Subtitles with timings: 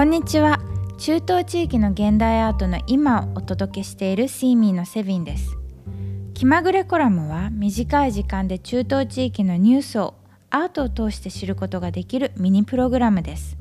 [0.00, 0.58] こんにちは。
[0.96, 5.58] 中東地域の現代アートの今をお届けしているシーミーのセビンです。
[6.32, 10.14] 気まぐれコラムは短い時間で中東地域のニュースを
[10.48, 13.58] アートを通して知ることができるミニプログラムです。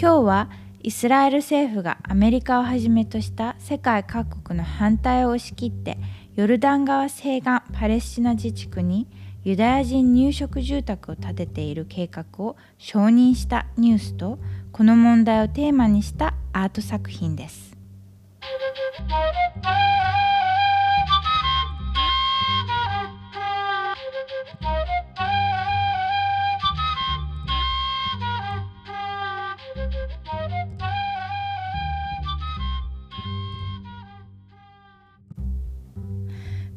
[0.00, 0.50] 今日は
[0.84, 5.98] イスラエル政府がアメリカをはじめとした世界各国の反対を押し切って
[6.36, 9.08] ヨルダン川西岸パレスチナ自治区に
[9.42, 14.38] ユダヤ人入植住宅を建てている計画を承認したニュースと
[14.76, 17.74] この問題をテーマにしたアート作品です。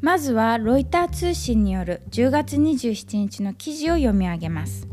[0.00, 4.89] まずはロイター通信による10月27日の記事を読み上げます。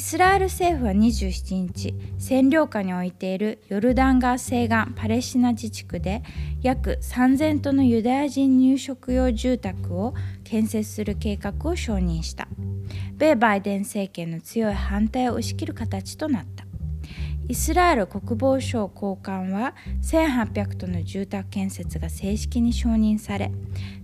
[0.00, 6.22] イスラエル政府は27日占領下に置いているヨルダン川西岸パレスチナ自治区で
[6.62, 12.48] 約3000棟のユダヤ人入植用住宅を建設する計画を承認した。
[13.18, 16.64] 米バイデン政権の強い反対を押し切る形となった。
[17.46, 23.52] イスラエル国防省高官は1800棟の住宅建設が正式に承認され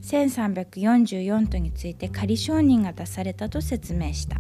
[0.03, 4.37] 1344棟について仮承認が出されたと説明した。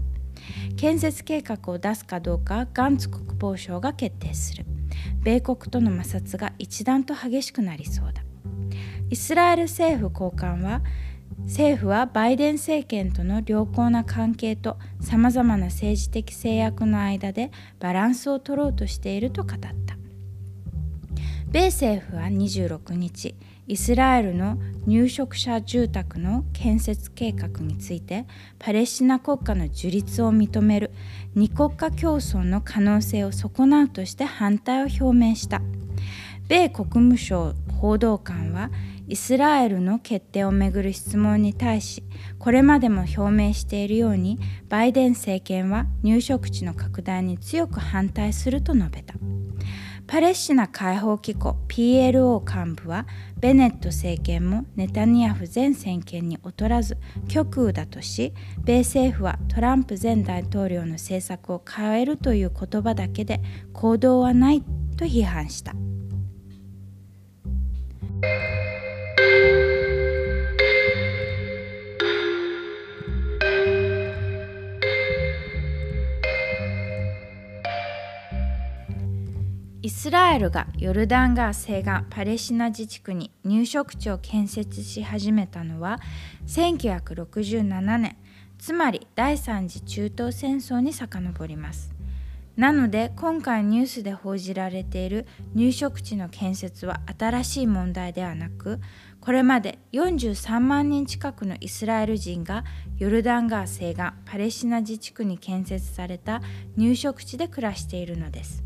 [0.76, 4.64] 建設計画を出すかどうかガンツ国防省が決定する。
[5.22, 8.22] 米国との摩擦が一段と激しくなりそうだ。
[9.10, 10.82] イスラエル政府高官は
[11.44, 19.66] 政府はバイデン政権との良好な関係とさまざまな政治的制約の間でバランスを取ろうとしていると語った。
[21.50, 23.34] 米政府は26日
[23.68, 28.24] イスラエルの入植者住宅の建設計画について
[28.60, 30.92] パレスチナ国家の樹立を認める
[31.34, 35.60] 二国家共存の可能性を損なうとして反対を表明した
[36.48, 38.70] 米国務省報道官は
[39.08, 42.04] イスラエルの決定をめぐる質問に対し
[42.38, 44.38] これまでも表明しているように
[44.68, 49.14] バイデン政権は入植地の拡大に強く反対すると述べた。
[50.06, 53.06] パレスチナ解放機構 PLO 幹部は
[53.40, 56.96] ベネット政権もネタニヤフ前政権に劣らず
[57.28, 58.32] 極右だとし
[58.64, 63.40] 米政府はトランプ前大統領の政策を変えるという言葉だけで
[63.72, 64.62] 行動はない
[64.96, 65.74] と批判した。
[79.86, 86.00] イスラエルがヨルダン川西岸パレスチナ自治区に入植地を建設し始めたのは
[86.48, 88.16] 1967年
[88.58, 91.94] つまり第三次中東戦争に遡ります。
[92.56, 95.24] なので今回ニュースで報じられている
[95.54, 98.80] 入植地の建設は新しい問題ではなく
[99.20, 102.64] これまで43万人近くのイスラエル人が
[102.98, 106.42] ヨルダン川西岸パレスチナ自治区に建設された
[106.76, 108.65] 入植地で暮らしているのです。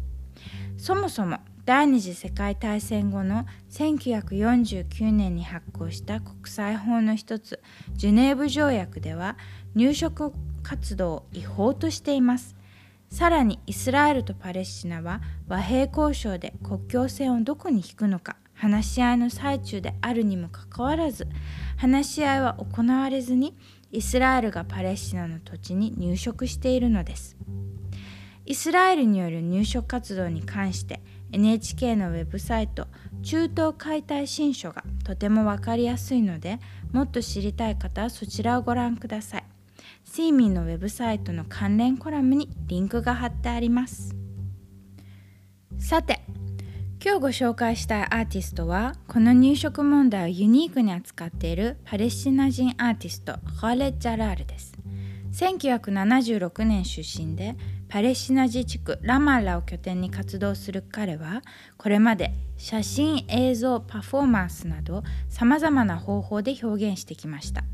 [0.81, 1.37] そもそも
[1.67, 7.61] 第二次世界大戦後の1949年に発行した国際法の一つ
[7.93, 9.37] ジュネーブ条約では
[9.75, 10.33] 入植
[10.63, 12.57] 活動を違法としています
[13.11, 21.29] さらにイスラエルとパレスチナは和平交渉で国境線をどこに引くのか話し合いの最中であるにもかかわらず
[21.77, 23.55] 話し合いは行われずに
[23.93, 27.37] イスラエルがパレスチナの土地に入植しているのです。
[28.47, 31.01] イスラエルによる入植活動に関して
[31.33, 32.89] NHK のウェブサイト
[33.23, 36.59] 中東解体新書がとても分かりやすいので
[36.93, 39.45] もっと知りたい方はそちらをご覧ください。
[40.05, 44.17] シーミーのウェブサイトの関連コラムにリンクが貼ってあります。
[45.79, 46.21] さて
[47.03, 54.75] 今日ご紹介したいアーティストはこの入植問題をユニークに扱っているパレスチナ人アーティストハーレッ・ジャラールです。
[55.33, 57.57] 1976年出身で
[57.91, 61.43] パレスチナ自治区ラマラを拠点に活動する彼は
[61.77, 67.65] これまで写真映像パフォーマンスなどさまざまな方法で表現してきました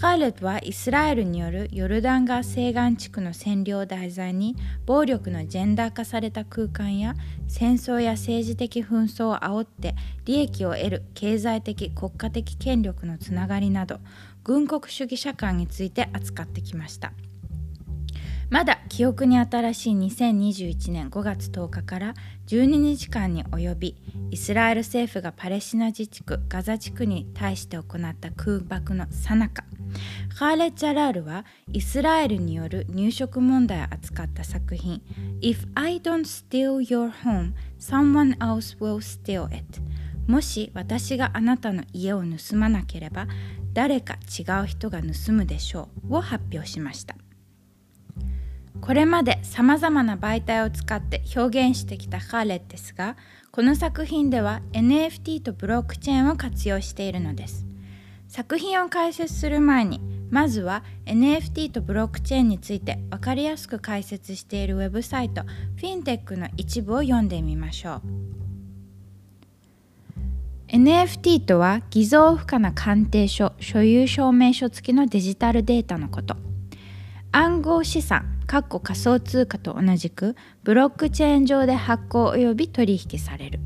[0.00, 4.56] カーレットはイスラエルによるヨルダン川西岸地区の占領を題材に
[4.86, 7.14] 暴力のジェンダー化された空間や
[7.46, 9.94] 戦争や政治的紛争を煽って
[10.24, 14.00] 利益を得る経済的国家的権力のつながりなど
[14.42, 17.12] 軍国主義社会について扱ってきました。
[18.50, 22.14] まだ記憶に新しい2021年5月10日から
[22.46, 23.96] 12日間に及び
[24.30, 29.64] イスラエル政府がパレスチナ自治区ガザ地区に対して行った空爆のさなか。
[30.34, 35.02] ハーレッ・ジャラールはイスラエルによる入植問題を扱った作品
[35.40, 39.80] If I don't steal your home, someone else will steal it
[40.26, 43.26] もし私があなたの家を盗まなければ
[43.72, 47.16] 誰か違う人が盗むでしょうを発表しました。
[48.80, 53.16] これまでさまざまな媒体を使って表現してきたハーレットですが
[53.50, 57.66] この作品では NFT とブロックチェーンを活用しているのです。
[58.28, 68.02] 作品を解説する前にまずは NFT とブロックチェーンについて分かりやすく解説しているウェブサイトフィンテックの一部を読んでみましょう。
[70.68, 76.36] NFT とは偽造不可な鑑定書所有証明書付きのデジタルデータのこと。
[77.30, 78.64] 暗号資産仮
[78.94, 80.34] 想通貨と同じく
[80.64, 83.60] ブロックチェーン上で発行及び取引される。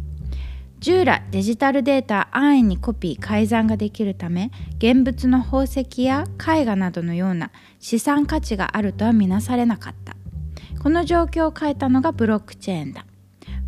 [0.81, 10.17] 従来デジタルデータ安易にコピー改ざんができるため現物の宝石や絵画などのような資産価値があるとは見なされなかった。
[10.83, 13.07] この状況を変えたのがブロックチェーンだ。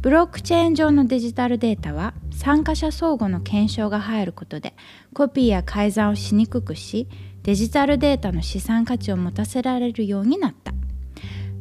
[0.00, 4.74] ブロックチェーン上のデジタルデータは参加者相互の検証が入ることで
[5.14, 7.08] コピーや改ざんをしにくくし
[7.44, 10.72] デジタルデータの資産価値を持たせられるようになった。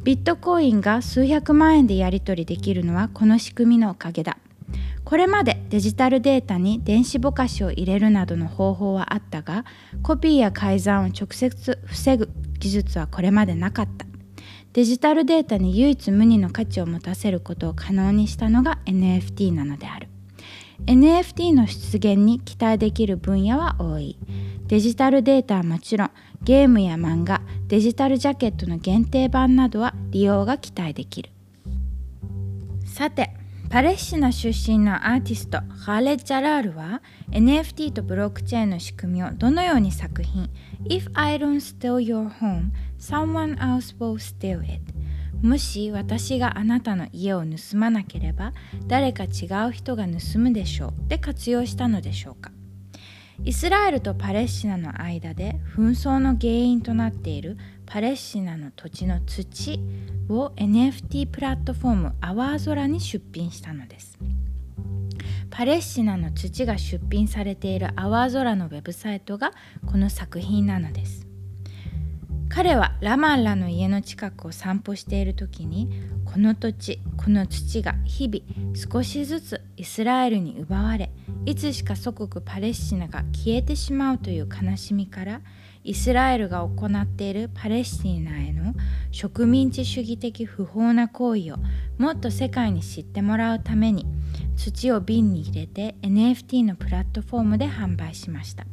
[0.02, 4.38] ビットコインが数百万円でやり取りできるのはこの仕組みのおかげだ。
[5.04, 9.66] これまでデジタルデータに電子ぼかしを入れるなどの方法はあったが
[10.02, 14.06] コピーや改ざんを直接防ぐ技術はこれまでなかった。
[14.72, 20.08] デジタルデータに唯一無二の価値を持たせることを可能にしたのが NFT なのである。
[20.86, 24.18] NFT の出現に期待できる分野は多い。
[24.66, 26.10] デジタルデータはもちろん
[26.42, 31.30] ゲームや漫画デジタルジャケットの限定版などは利用が期待できる。
[32.86, 33.30] さて
[33.70, 40.48] パレスチナ出身のアーティストハーレッ・ジャラールは NFT とブロックチェーンの仕組みをどのように作品
[40.88, 44.80] If I don't steal your home, someone else will steal it
[45.42, 48.52] もし私があなたの家を盗まなければ
[48.86, 52.50] 誰か違う人が盗むでしょうで活用したのでしょうか。
[53.42, 59.80] イスラエルとパレスチナの間で紛争の原因となっているパレスチナの土地の土
[60.28, 64.18] を NFT プラットフォームアワーゾラに出品したのです。
[65.50, 69.52] パレスチナの土が出品されているアワーゾラのウェブサイトが
[69.86, 71.23] この作品なのです。
[72.54, 75.90] 彼はラマンラの家の近くを散歩している時に
[76.24, 81.10] この土地この土が日々少しずつイスラエルに奪われ
[81.46, 85.40] いつしか祖国パレスチナが消えてしまうという悲しみから
[85.82, 88.74] イスラエルが行っているパレスチナへの
[89.10, 91.56] 植民地主義的不法な行為を
[91.98, 94.06] もっと世界に知ってもらうために
[94.54, 98.64] 土を瓶に入れて NFT のプラットフォームで販売しました。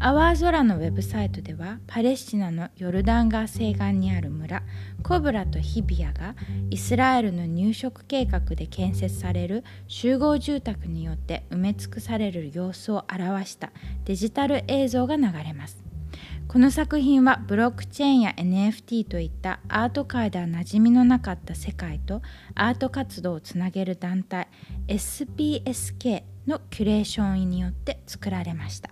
[0.00, 4.62] アワー空のウェブサイトではパレスチナのヨルダン川西岸にある村
[5.02, 6.36] コブラとヒビアが
[6.70, 13.72] イスラエルの入植計画で建設される集合住宅によって埋め尽くされる様子を表した
[14.04, 15.82] デジタル映像が流れます。
[16.46, 22.22] この作品はブロックチェーンや NFT といったアート界では馴染みのなかった世界と
[22.54, 24.48] アート活動をつなげる団体
[24.86, 28.90] SPSK のキュレーションによって作られました。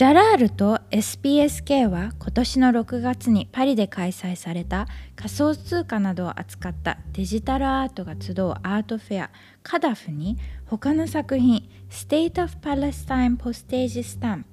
[0.00, 9.30] ジャラールと SPSK は今年の6月にパリで開催された仮想通貨などを扱ったデジタルアートが集うアートフェア
[9.62, 14.44] カダフに他の作品 State of Palestine Postage Stamp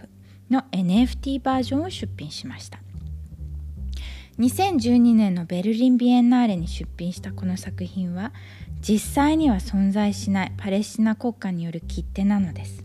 [0.50, 2.82] の NFT バージョンを出品しました。
[4.40, 8.34] 2012年のベルリン・ビエンナーレに出品したこの作品は
[8.82, 12.84] 実際には存在しないパレスチナ国家による切手なのです。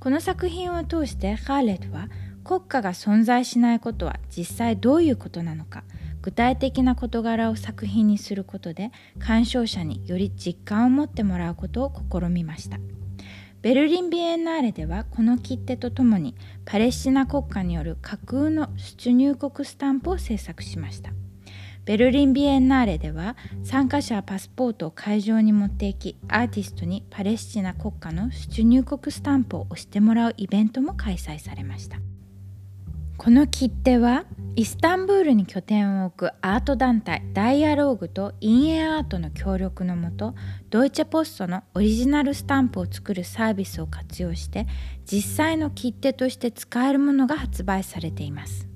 [0.00, 2.08] この作品を通してハーレットは
[2.44, 5.82] 国家が存在しないことは実際どういうことなのか
[6.20, 12.78] 具体的な事柄を作品にすることで鑑賞者により実感を持ってもらうことを試みました。
[13.62, 16.34] ベルリン・ビエンナーレではこの切手とともに
[16.66, 21.12] パレスチナ国家による架空の出入国スタンプを制作しました。
[21.84, 31.98] ベルリン・ビエンナーレでは参加者はパスポートを会場に持っていきアーティストにパレスチナ国家の出入国スタンプを押してもらうイベントも開催されました。
[33.16, 34.24] この切手は
[34.56, 40.34] イスタンブールに拠点を置くアート団体ダイアローグとインエアートの協力のもと
[40.70, 44.66] ドイツポストのオリジナルスタンプを作るサービスを活用して
[45.06, 48.73] 実際の切手として使えるものが発売されています。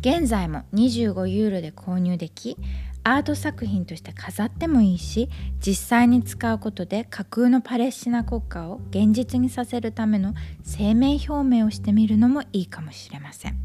[0.00, 2.56] 現在も25ユーロで購入でき
[3.04, 5.28] アート作品として飾ってもいいし
[5.58, 13.56] 実際に使うことで架空のパレスチナ国家を現実にさせるための声明表明をしてみるのもいいかもしれません。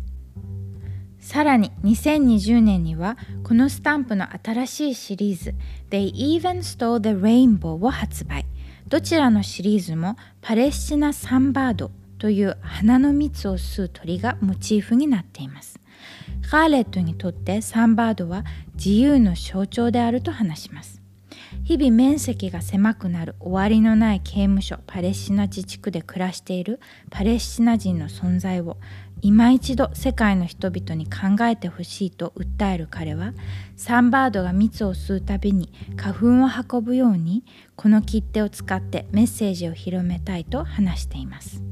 [1.20, 5.56] さらに2020年にはこのスタンプの新しいシリーズ
[5.89, 8.46] They Even Stole the Rainbow を発売。
[8.88, 15.80] どちらのシリーズもパレスチナサンバードという花の蜜を吸う鳥がモチーフになっています。
[16.50, 18.44] カーレットにとってサンバードは
[18.75, 21.01] 自由の象徴であると話します。
[21.63, 28.77] 日々面積が狭くなる終わりのない刑務所パレスチナ自治区で暮らしているパレスチナ人の存在を
[29.22, 33.34] 今一度世界の人々に考えてほしいと訴える彼は
[33.75, 37.44] サンバードが蜜を吸うたびに花粉を運ぶように
[37.75, 41.63] この切手を使ってメッセージを広めたいと話しています。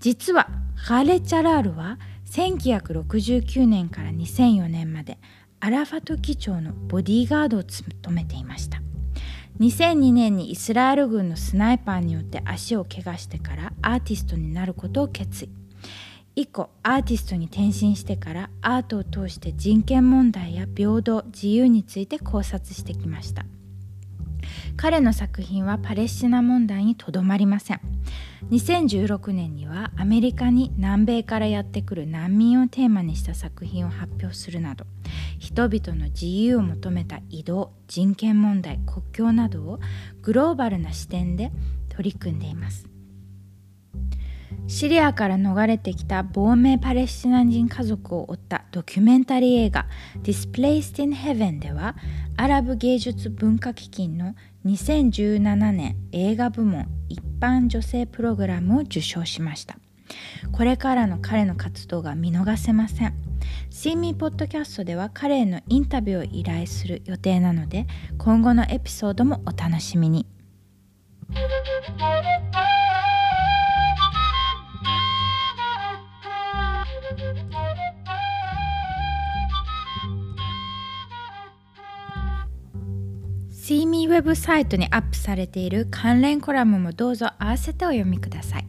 [0.00, 1.98] 実はハーレ・チャラールは
[2.30, 5.18] 1969年から2004年まで
[5.60, 8.80] アラファト機長のボディーガードを務めていました。
[9.60, 15.50] 2002年にイスラエル軍のスナイパーによって足を怪我してからアーティストになることを決意。
[16.36, 23.44] 以降アーティストに転身してからアートを通して人権問題や平等自由について考察してきました。
[24.78, 27.80] 彼の作品はパレスチナ問題にとどまりません。
[28.52, 34.86] 2016年にはアメリカに南米からやってくる難民をテーマにした作品を発表するなど
[35.40, 39.80] 人々の自由を求めた移動人権問題国境などを
[40.22, 41.50] グローバルな視点で
[41.88, 42.88] 取り組んでいます。
[44.68, 49.86] シリアから逃れてきた亡命パレスチナ人家族を追ったドキュメンタリー映画
[50.22, 51.96] 「Displaced in Heaven」では
[52.36, 54.34] アラブ芸術文化基金の
[54.66, 59.78] 2017年映画部門一般女性プログラムを受賞しました
[60.52, 63.14] これからの彼の活動が見逃せません
[63.70, 67.86] See Me ポッドキャストでは彼へのインタビューを依頼する予定なので
[68.18, 70.26] 今後のエピソードもお楽しみに。
[83.68, 88.66] シーミーウェブサイトにアップされている関連コラムもどうぞ合わせてお読みください。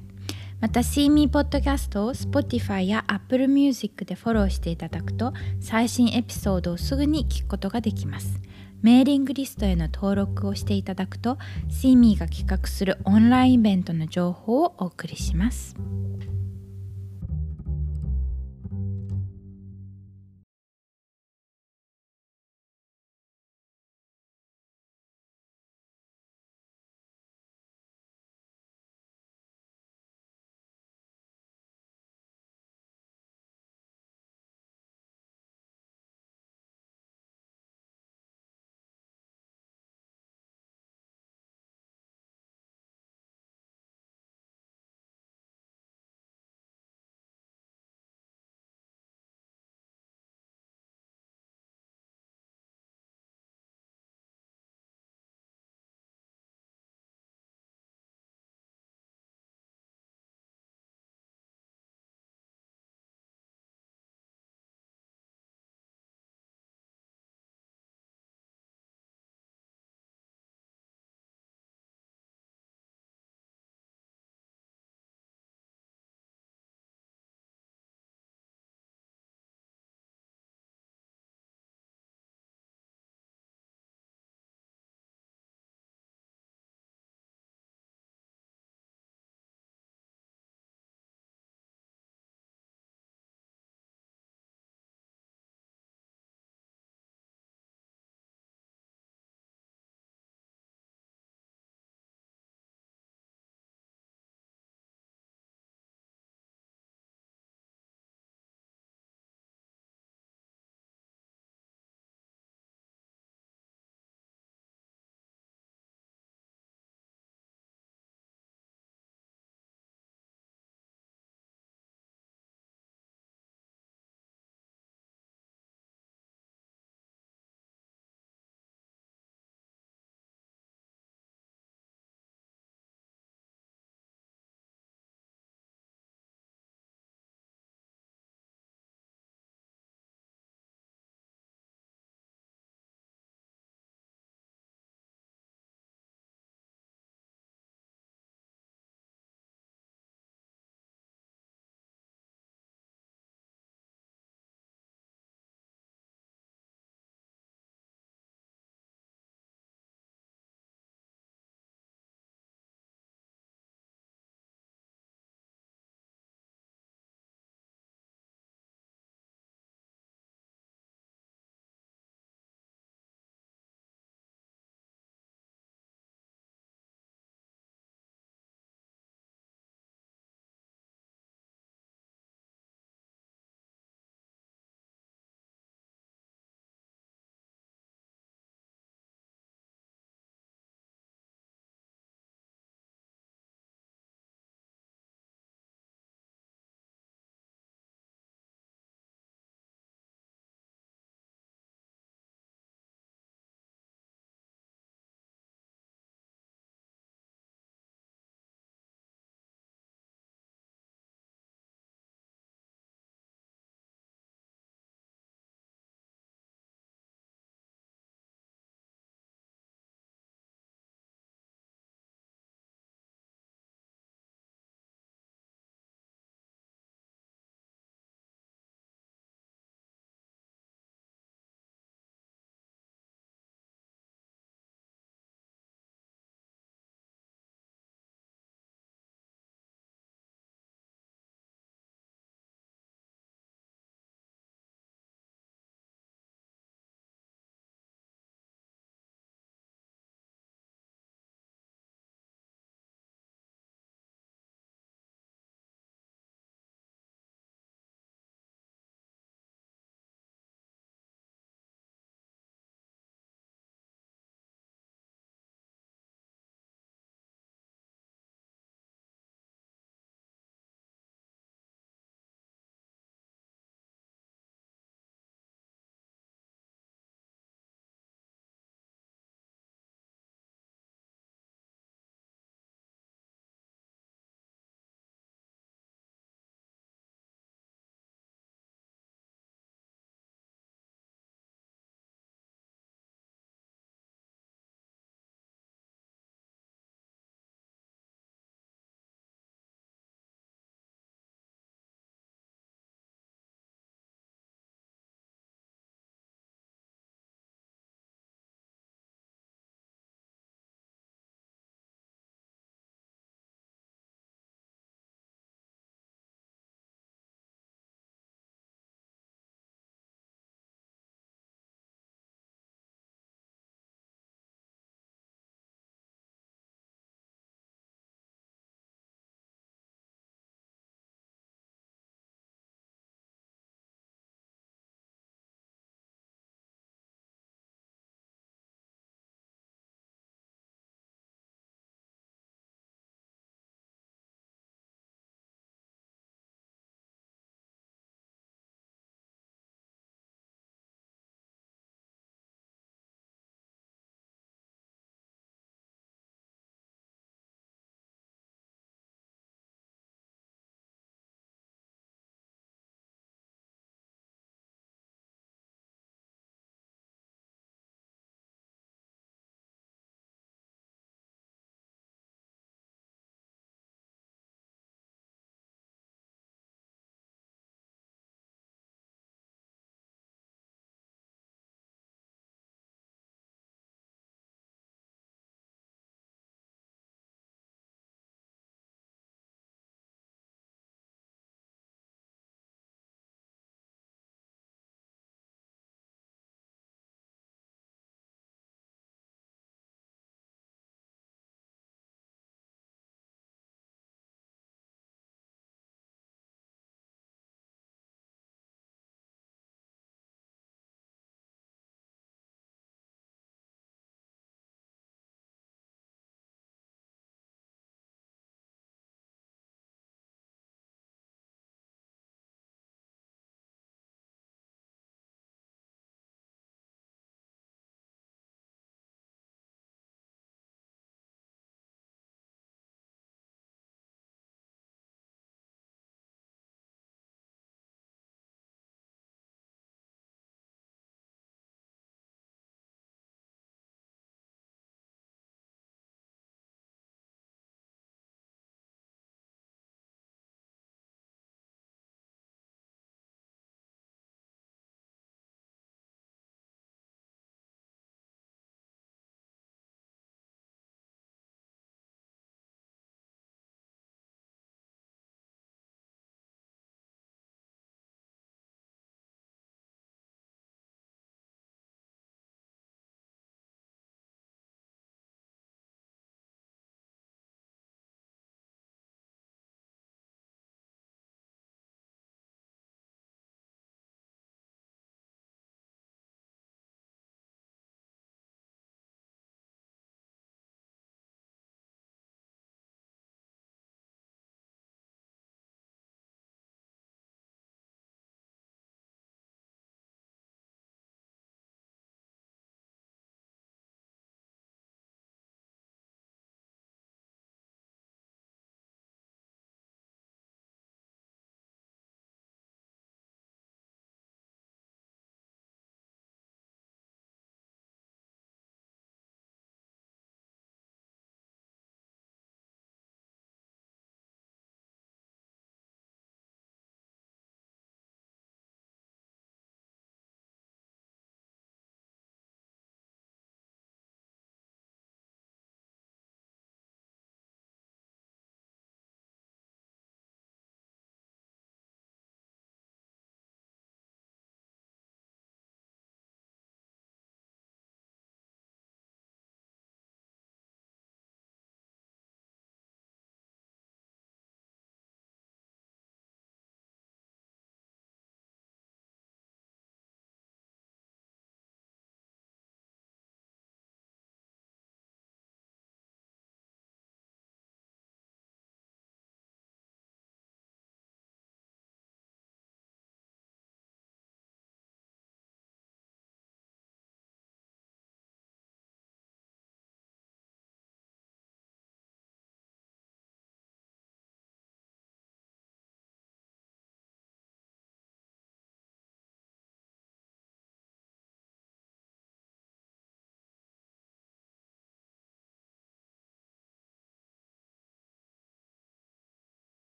[0.60, 8.42] また、シーミーポッドキャストを Spotify や Apple Music でフォローしていただくと最新エピソードをすぐに聞くことができます。
[8.82, 11.38] メーリングリストへの登録をしていただくと、
[11.70, 15.78] シーミーが企画するオンラインイベントの情報をお送りします。